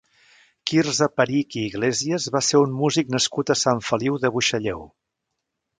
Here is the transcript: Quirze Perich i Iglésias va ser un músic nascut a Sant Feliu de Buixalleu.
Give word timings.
Quirze 0.69 1.07
Perich 1.19 1.57
i 1.61 1.65
Iglésias 1.73 2.25
va 2.37 2.41
ser 2.49 2.63
un 2.65 2.75
músic 2.81 3.15
nascut 3.19 3.55
a 3.55 3.59
Sant 3.67 3.87
Feliu 3.91 4.19
de 4.25 4.35
Buixalleu. 4.39 4.87